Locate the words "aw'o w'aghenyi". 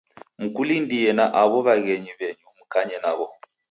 1.41-2.11